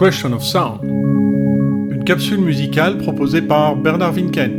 [0.00, 4.50] Question of Sound, une capsule musicale proposée par Bernard Winken.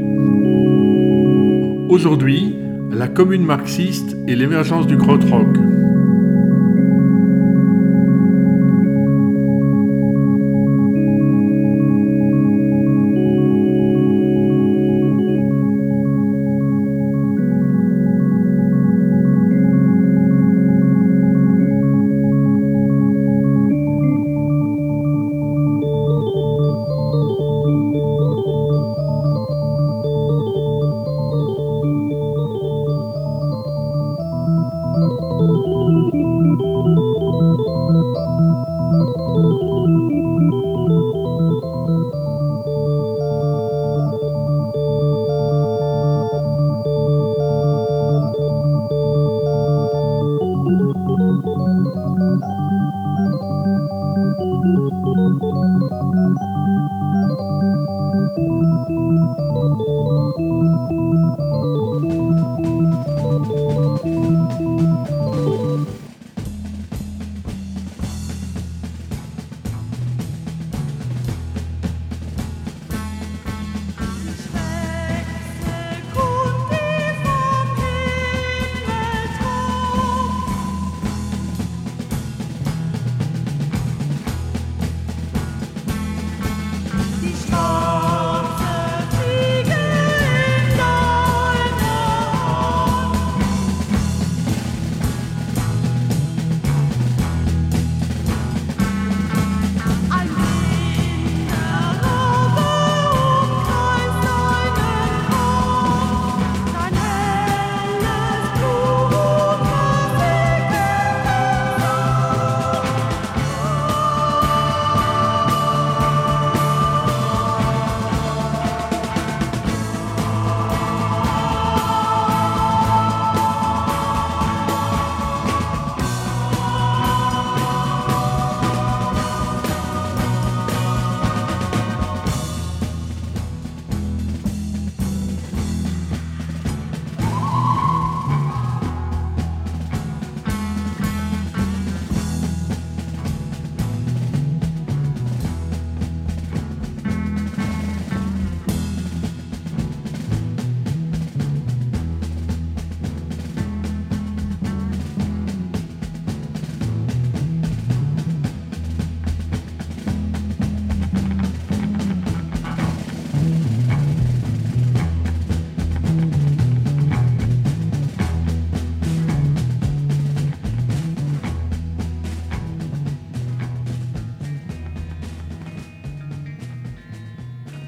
[1.89, 2.55] Aujourd'hui,
[2.91, 5.47] la commune marxiste et l'émergence du krautrock.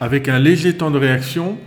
[0.03, 1.57] Avec un léger temps de réaction,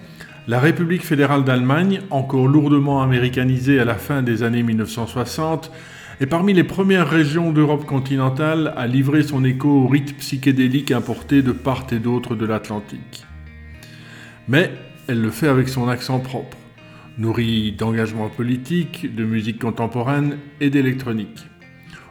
[0.46, 5.72] la République fédérale d'Allemagne, encore lourdement américanisée à la fin des années 1960,
[6.20, 11.40] est parmi les premières régions d'Europe continentale à livrer son écho aux rites psychédéliques importés
[11.40, 13.24] de part et d'autre de l'Atlantique.
[14.48, 14.70] Mais
[15.08, 16.58] elle le fait avec son accent propre,
[17.16, 21.46] nourri d'engagement politique, de musique contemporaine et d'électronique.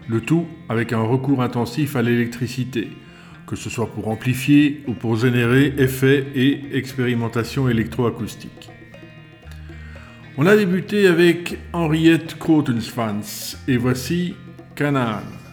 [0.09, 2.89] Le tout avec un recours intensif à l'électricité,
[3.47, 8.69] que ce soit pour amplifier ou pour générer effets et expérimentations électroacoustiques.
[10.37, 14.35] On a débuté avec Henriette Kotensvans et voici
[14.75, 15.44] Canaan.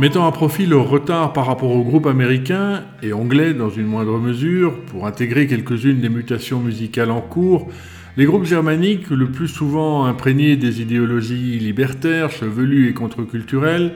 [0.00, 4.18] Mettant à profit leur retard par rapport aux groupes américains et anglais dans une moindre
[4.18, 7.68] mesure pour intégrer quelques-unes des mutations musicales en cours,
[8.16, 13.92] les groupes germaniques, le plus souvent imprégnés des idéologies libertaires, chevelues et contre-culturelles,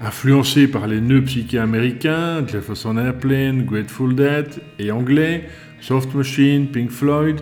[0.00, 4.48] influencés par les nœuds psyché américains, Jefferson Airplane, Grateful Dead
[4.80, 5.44] et anglais,
[5.80, 7.36] Soft Machine, Pink Floyd,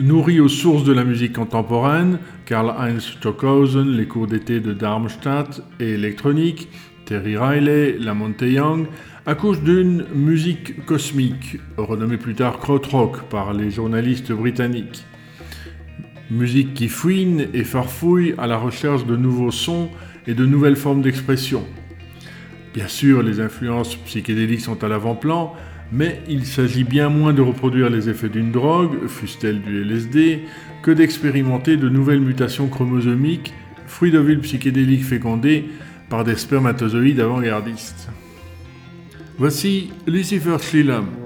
[0.00, 5.90] nourris aux sources de la musique contemporaine, Karl-Heinz Stockhausen, les cours d'été de Darmstadt et
[5.90, 6.68] électronique,
[7.04, 8.86] Terry Riley, Lamonte Young,
[9.26, 15.04] accouchent d'une musique cosmique, renommée plus tard krautrock par les journalistes britanniques.
[16.30, 19.90] Musique qui fouine et farfouille à la recherche de nouveaux sons
[20.26, 21.64] et de nouvelles formes d'expression.
[22.74, 25.54] Bien sûr, les influences psychédéliques sont à l'avant-plan,
[25.92, 30.44] mais il s'agit bien moins de reproduire les effets d'une drogue, fût-elle du LSD,
[30.82, 33.52] que d'expérimenter de nouvelles mutations chromosomiques,
[33.86, 35.66] fruits d'ovules psychédéliques fécondés
[36.12, 38.10] par des spermatozoïdes avant-gardistes.
[39.38, 41.21] Voici Lucifer Schlilam.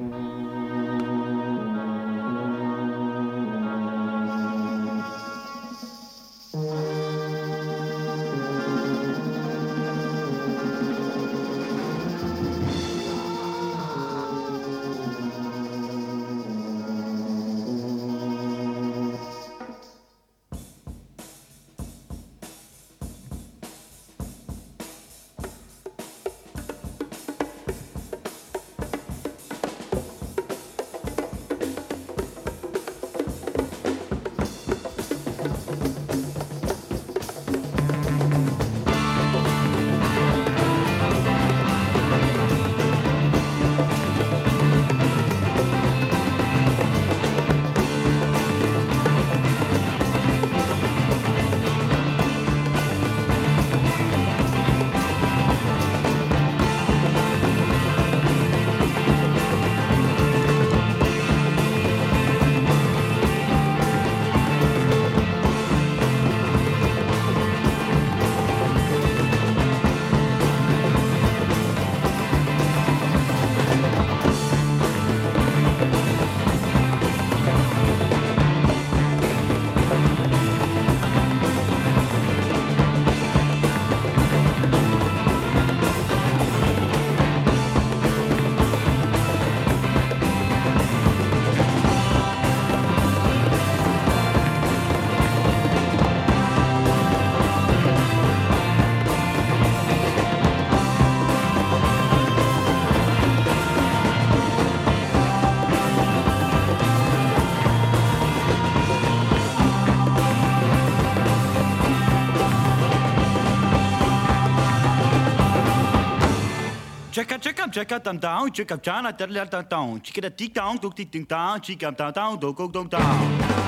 [117.71, 122.13] check chica tam down, chica chana, tell down, chica tic down, tic down, chica down
[122.13, 123.66] down, go down down.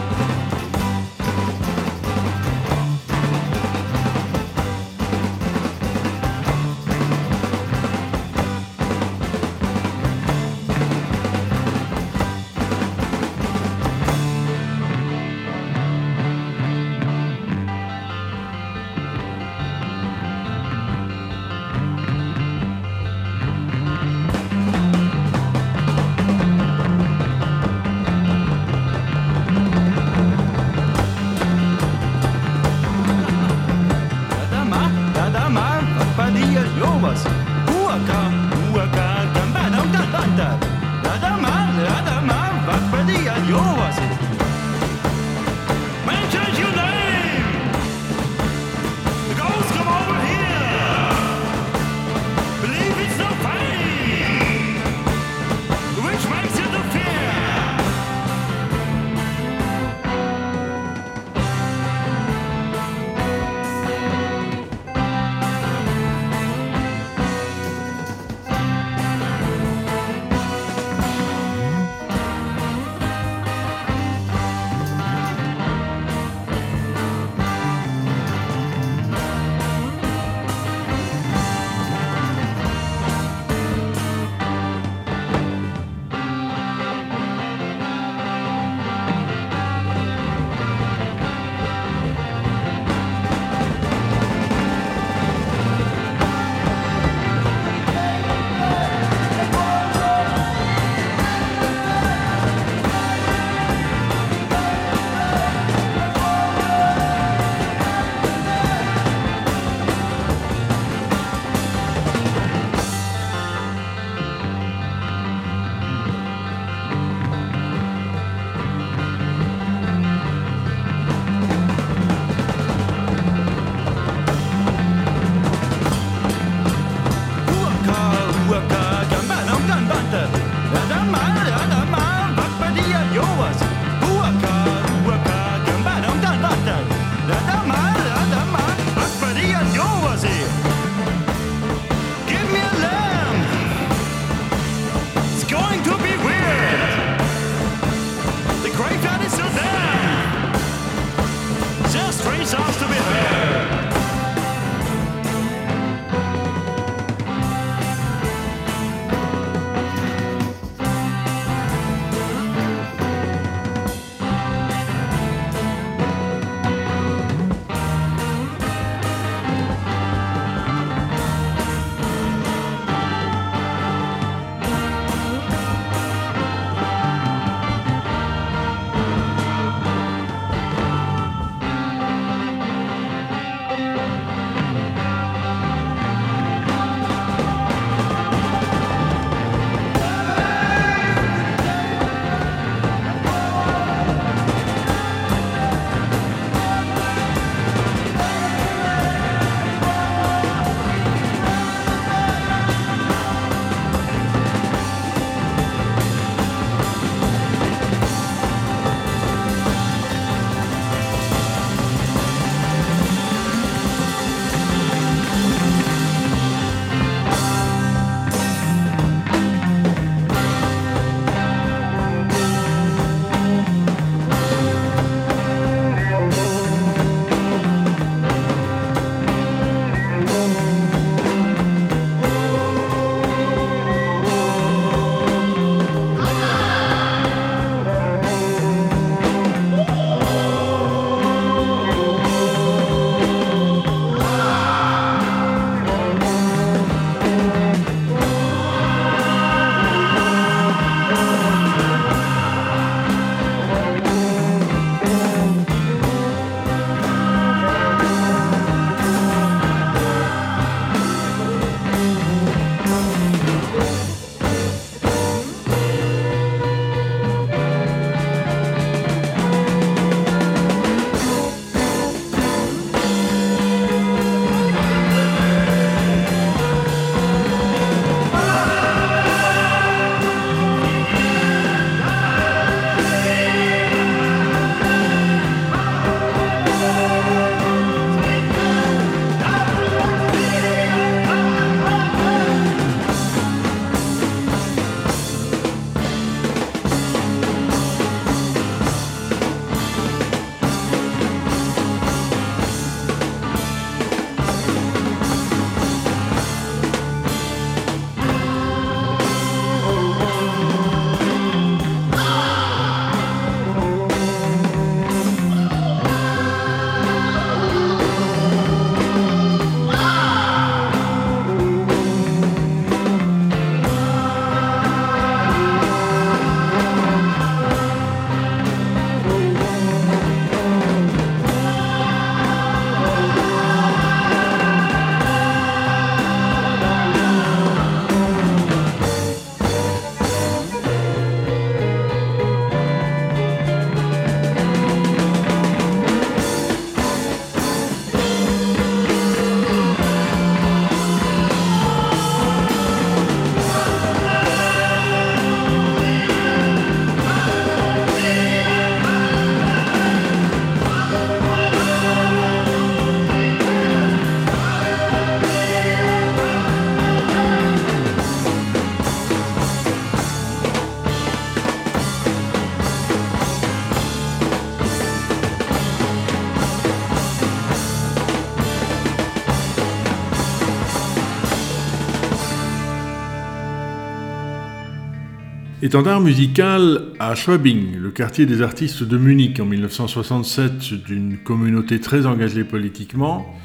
[385.89, 392.27] Étendard musical à Schwabing, le quartier des artistes de Munich en 1967, d'une communauté très
[392.27, 393.59] engagée politiquement.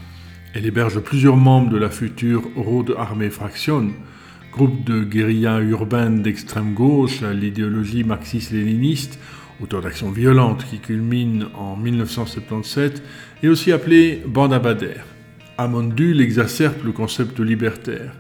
[0.53, 3.89] Elle héberge plusieurs membres de la future Rode Armee Fraktion,
[4.53, 9.19] groupe de guérilla urbaine d'extrême gauche à l'idéologie marxiste-léniniste,
[9.61, 13.03] auteur d'actions violentes qui culmine en 1977,
[13.43, 15.01] et aussi appelé Bande Abader.
[15.57, 18.13] Amondul exacerbe le concept libertaire,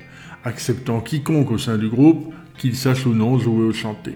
[0.43, 4.15] acceptant quiconque au sein du groupe, qu'il sache ou non jouer ou chanter.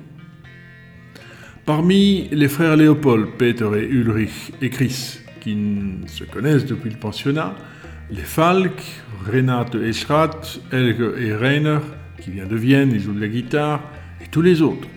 [1.65, 5.57] Parmi les frères Léopold, Peter et Ulrich et Chris, qui
[6.07, 7.55] se connaissent depuis le pensionnat,
[8.09, 8.81] les Falk,
[9.25, 10.39] Renate Eschrat,
[10.71, 11.79] Helge et Rainer,
[12.21, 13.81] qui vient de Vienne et joue de la guitare,
[14.21, 14.87] et tous les autres.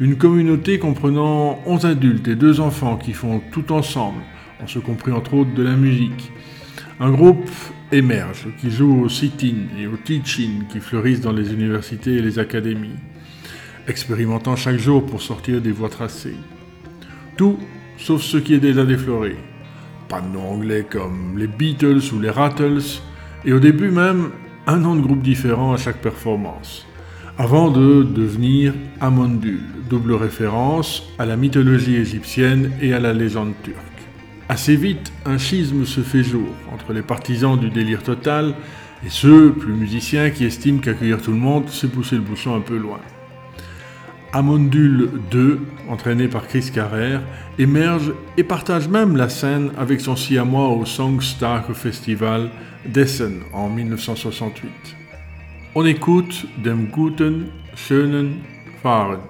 [0.00, 4.20] Une communauté comprenant 11 adultes et deux enfants qui font tout ensemble,
[4.62, 6.32] en se compris entre autres de la musique.
[7.00, 7.48] Un groupe
[7.92, 12.38] émerge, qui joue au sit-in et au teach-in qui fleurissent dans les universités et les
[12.38, 12.98] académies,
[13.86, 16.36] expérimentant chaque jour pour sortir des voies tracées.
[17.36, 17.58] Tout
[17.96, 19.36] sauf ce qui est déjà défloré.
[20.08, 23.00] Pas de nom anglais comme les Beatles ou les Rattles,
[23.44, 24.30] et au début même
[24.66, 26.86] un nom de groupe différent à chaque performance,
[27.38, 33.97] avant de devenir Amondul, double référence à la mythologie égyptienne et à la légende turque.
[34.48, 38.54] Assez vite, un schisme se fait jour entre les partisans du délire total
[39.04, 42.60] et ceux, plus musiciens, qui estiment qu'accueillir tout le monde, c'est pousser le bouchon un
[42.60, 42.98] peu loin.
[44.32, 47.22] Amondul 2, entraîné par Chris Carrère,
[47.58, 52.50] émerge et partage même la scène avec son siamois au Songstar Festival
[52.86, 54.70] d'Essen en 1968.
[55.74, 58.38] On écoute Dem guten, schönen
[58.82, 59.20] Fahren.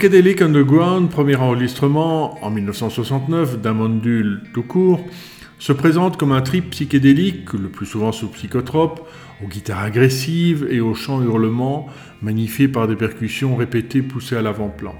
[0.00, 4.00] Psychedelic Underground, premier enregistrement en 1969 d'un
[4.54, 5.04] tout court,
[5.58, 9.06] se présente comme un trip psychédélique, le plus souvent sous psychotrope,
[9.44, 11.86] aux guitares agressives et aux chants hurlements,
[12.22, 14.94] magnifiés par des percussions répétées poussées à l'avant-plan.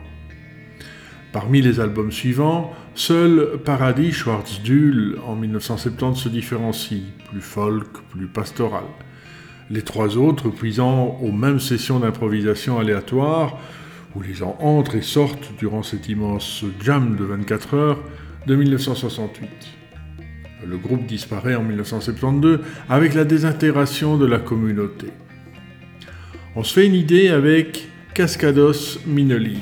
[1.33, 8.85] Parmi les albums suivants, seul Paradis Schwarz-Duhl en 1970 se différencie, plus folk, plus pastoral.
[9.71, 13.57] Les trois autres, puisant aux mêmes sessions d'improvisation aléatoires,
[14.15, 18.03] où les gens entrent et sortent durant cet immense jam de 24 heures
[18.47, 19.49] de 1968.
[20.67, 25.09] Le groupe disparaît en 1972 avec la désintégration de la communauté.
[26.57, 29.59] On se fait une idée avec Cascados Minoli.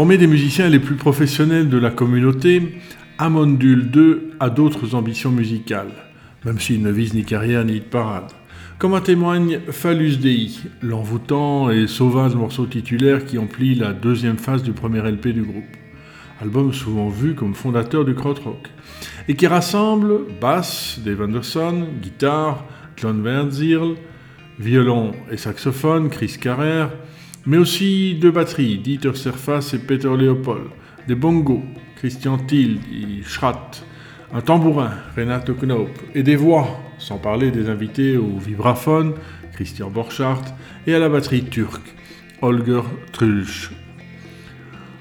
[0.00, 2.80] Formé des musiciens les plus professionnels de la communauté,
[3.18, 5.92] Amondule 2 a d'autres ambitions musicales,
[6.46, 8.32] même s'il ne vise ni carrière ni de parade.
[8.78, 14.62] Comme en témoigne Phallus Dei, l'envoûtant et sauvage morceau titulaire qui emplit la deuxième phase
[14.62, 15.76] du premier LP du groupe.
[16.40, 18.70] Album souvent vu comme fondateur du krautrock.
[19.28, 22.64] Et qui rassemble basse, Dave Anderson, guitare,
[22.96, 23.96] John Wertzierl,
[24.58, 26.88] violon et saxophone, Chris Carrère,
[27.46, 30.68] mais aussi deux batteries, Dieter Serfas et Peter Leopold,
[31.08, 31.64] des bongos,
[31.96, 33.84] Christian Thiel et Schratt,
[34.32, 39.14] un tambourin, Renato Knoop, et des voix, sans parler des invités au vibraphone,
[39.54, 40.54] Christian Borchardt,
[40.86, 41.94] et à la batterie turque,
[42.42, 43.70] Holger Trulsch.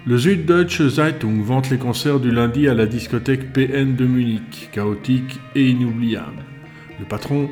[0.05, 5.39] Le Süddeutsche Zeitung vante les concerts du lundi à la discothèque PN de Munich, chaotique
[5.55, 6.43] et inoubliable.
[6.99, 7.49] Le patron,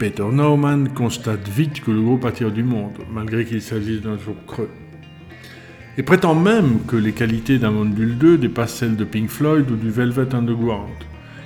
[0.00, 4.34] Peter Naumann, constate vite que le groupe attire du monde, malgré qu'il s'agisse d'un jour
[4.46, 4.70] creux.
[5.98, 9.76] Et prétend même que les qualités d'un Mondule 2 dépassent celles de Pink Floyd ou
[9.76, 10.88] du Velvet Underground.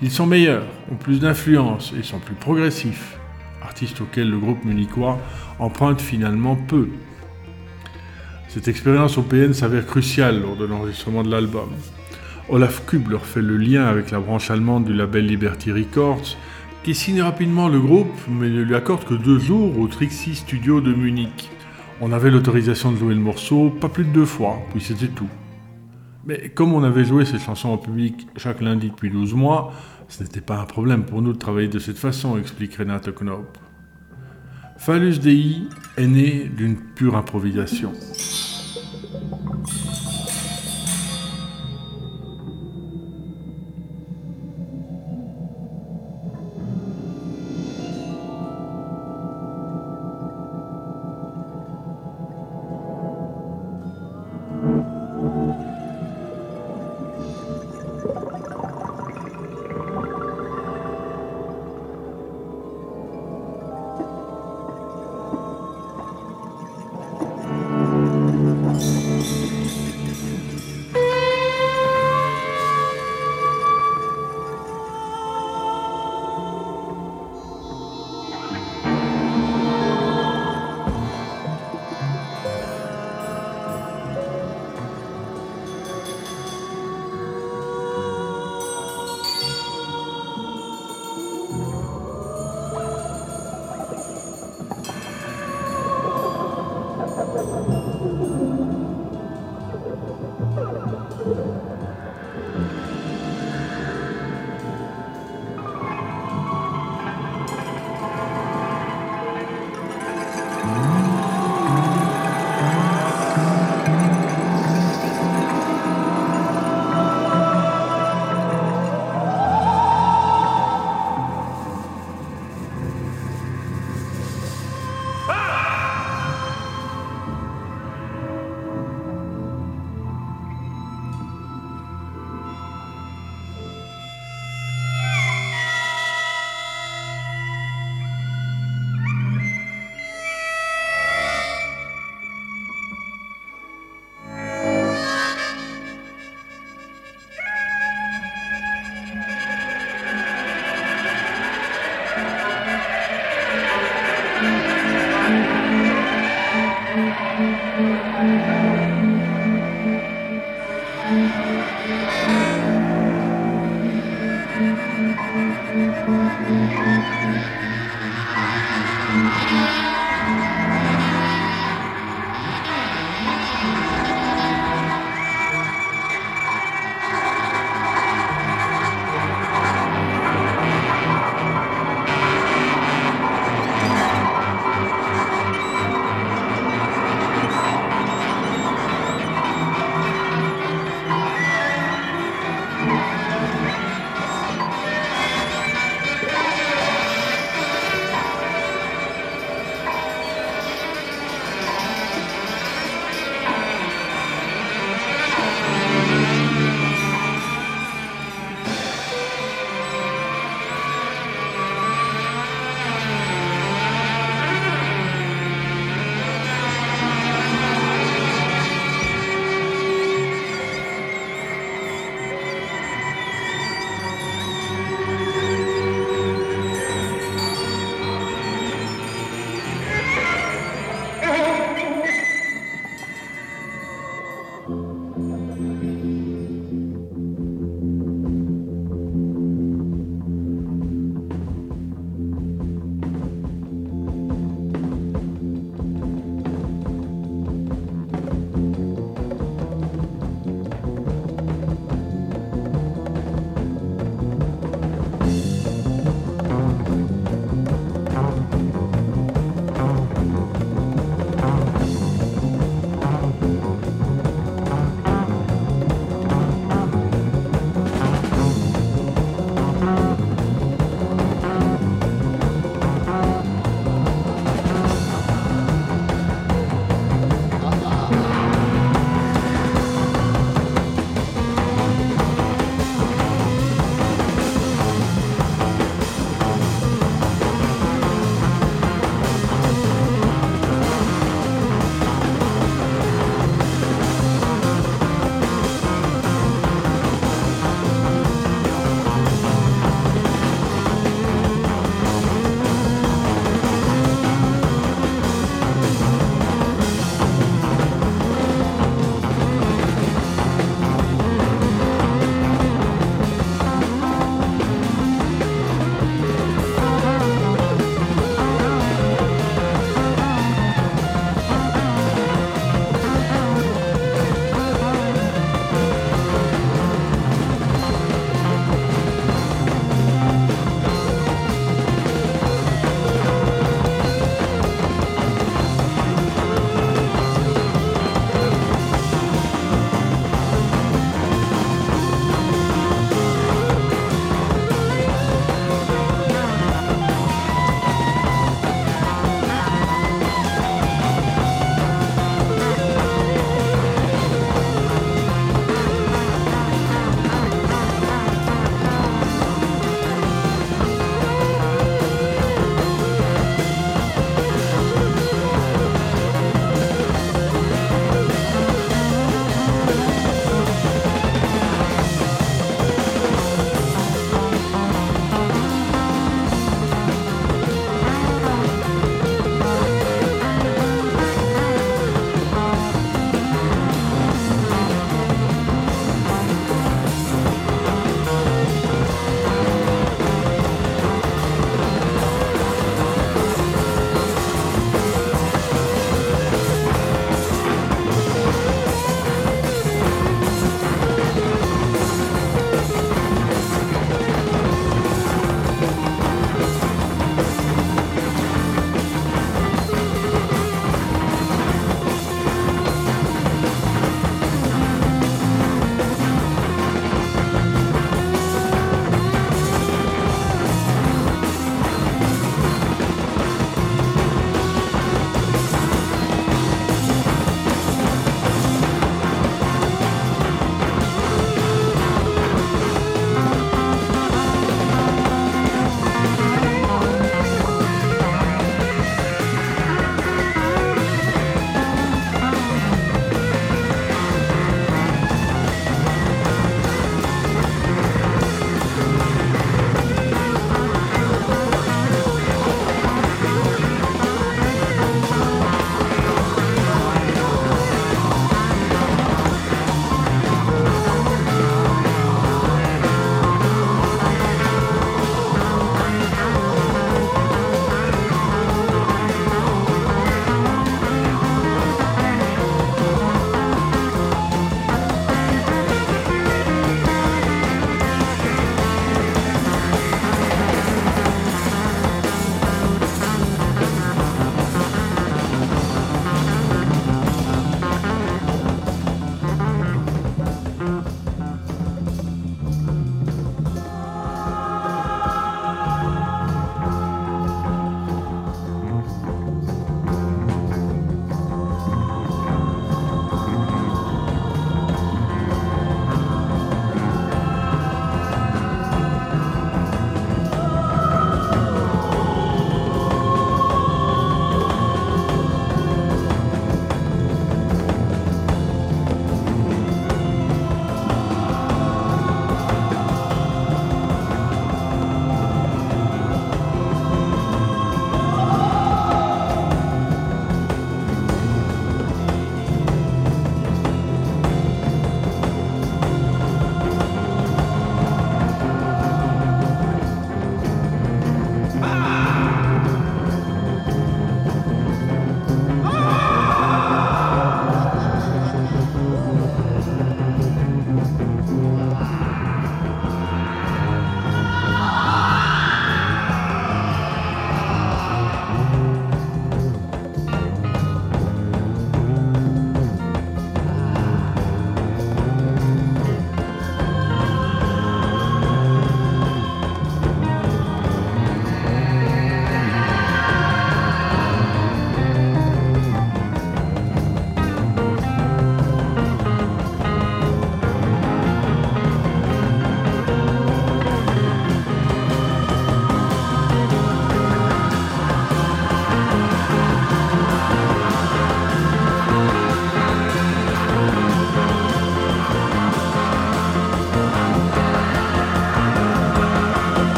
[0.00, 3.18] Ils sont meilleurs, ont plus d'influence et sont plus progressifs,
[3.62, 5.18] artistes auxquels le groupe munichois
[5.58, 6.86] emprunte finalement peu.
[8.46, 11.70] Cette expérience au PN s'avère cruciale lors de l'enregistrement de l'album.
[12.48, 16.36] Olaf Kubler fait le lien avec la branche allemande du label Liberty Records,
[16.86, 20.80] qui signe rapidement le groupe, mais ne lui accorde que deux jours au Trixie Studio
[20.80, 21.50] de Munich.
[22.00, 25.28] On avait l'autorisation de jouer le morceau pas plus de deux fois, puis c'était tout.
[26.24, 29.72] Mais comme on avait joué ces chansons en public chaque lundi depuis 12 mois,
[30.06, 33.58] ce n'était pas un problème pour nous de travailler de cette façon, explique Renate Knoop.
[34.76, 35.62] Phallus Dei
[35.96, 37.90] est né d'une pure improvisation.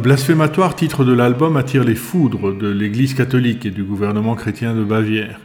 [0.00, 4.74] Le blasphématoire titre de l'album attire les foudres de l'Église catholique et du gouvernement chrétien
[4.74, 5.38] de Bavière,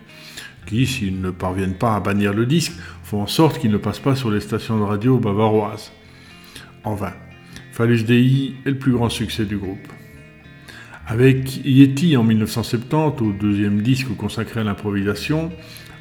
[0.66, 2.72] qui, s'ils ne parviennent pas à bannir le disque,
[3.04, 5.92] font en sorte qu'il ne passe pas sur les stations de radio bavaroises.
[6.86, 7.12] En vain.
[7.74, 9.90] Phallus Dei est le plus grand succès du groupe.
[11.06, 15.52] Avec Yeti en 1970, au deuxième disque consacré à l'improvisation,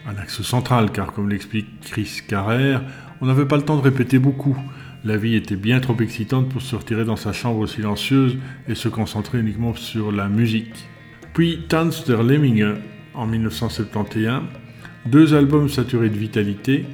[0.07, 2.84] un axe central car comme l'explique Chris Carrère,
[3.20, 4.57] on n'avait pas le temps de répéter beaucoup,
[5.05, 8.38] la vie était bien trop excitante pour se retirer dans sa chambre silencieuse
[8.68, 10.88] et se concentrer uniquement sur la musique.
[11.34, 12.76] Puis Tanz der Lemminge
[13.12, 14.42] en 1971,
[15.07, 16.86] deux albums saturés de vitalité,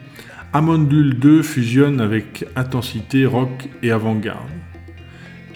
[0.53, 4.49] Amondule 2 fusionne avec intensité rock et avant-garde.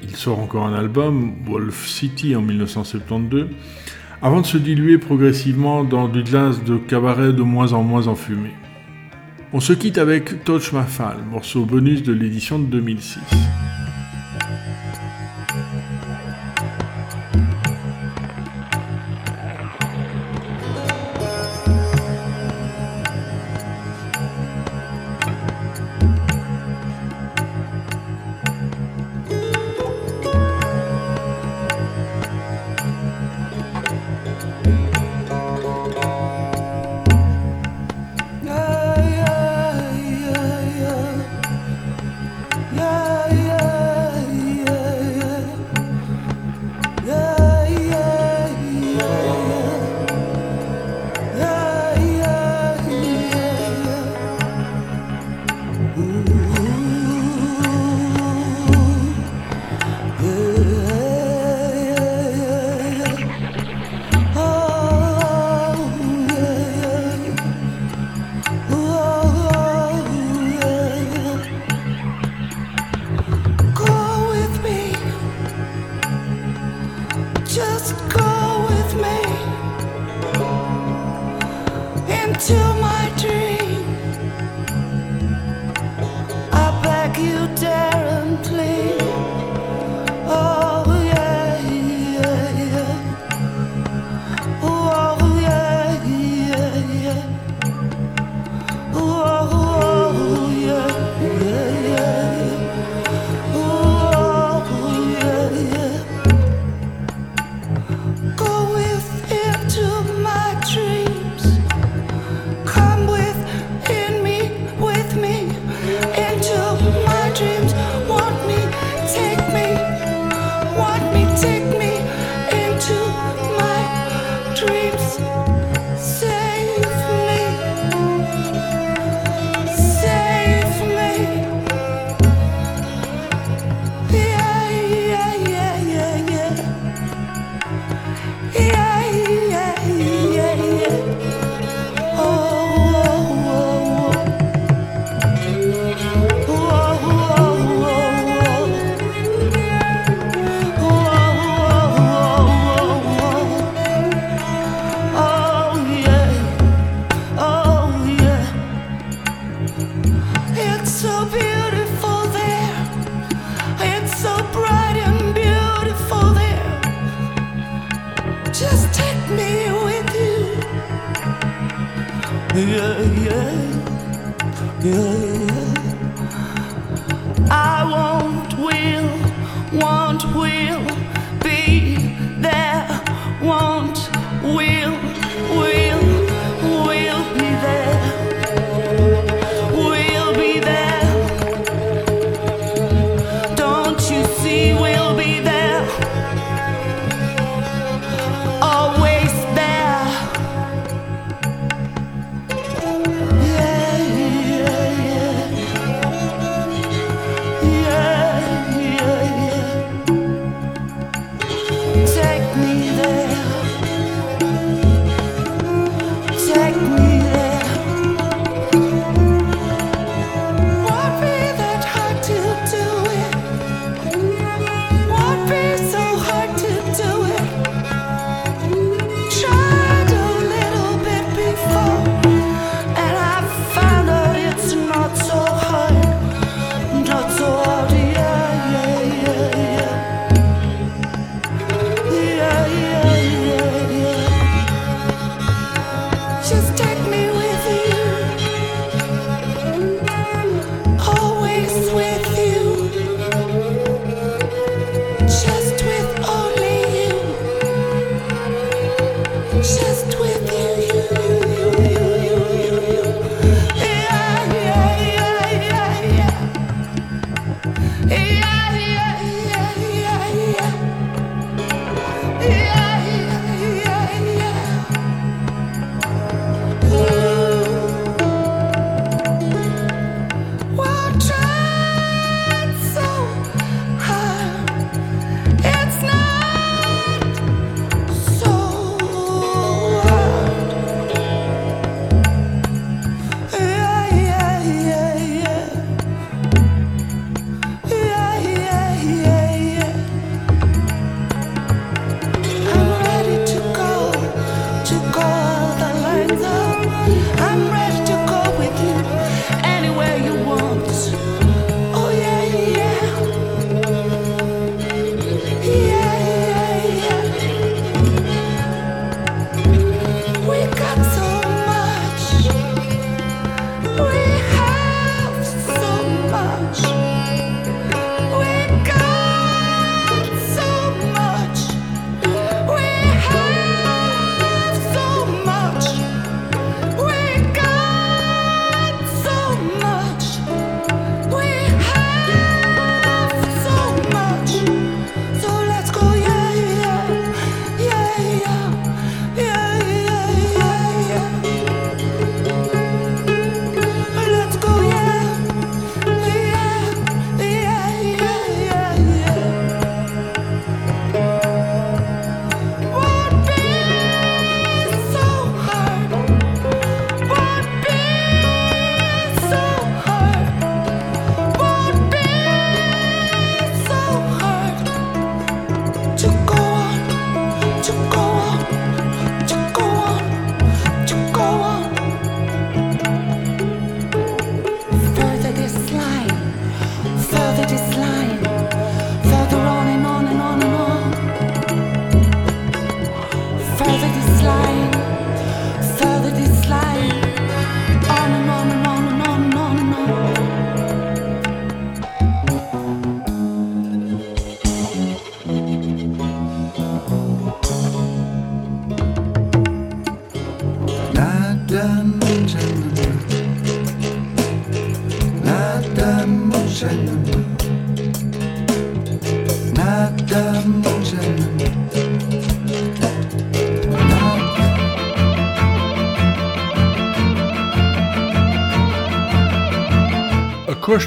[0.05, 3.49] Il sort encore un album, Wolf City en 1972,
[4.23, 8.51] avant de se diluer progressivement dans du jazz de cabaret de moins en moins enfumé.
[9.57, 13.21] On se quitte avec Touch My Fall, morceau bonus de l'édition de 2006.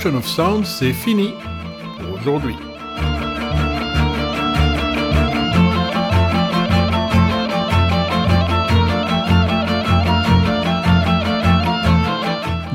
[0.05, 1.33] Of Sound, c'est fini
[1.97, 2.55] pour aujourd'hui.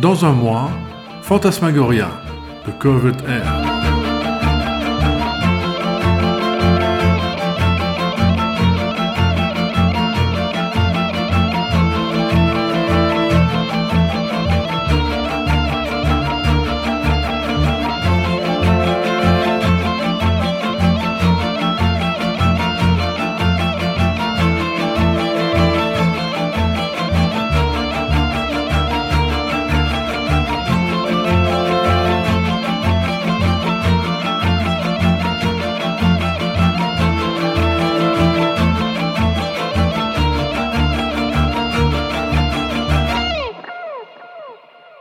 [0.00, 0.70] Dans un mois,
[1.22, 2.10] Fantasmagoria
[2.66, 3.81] de Covert Air.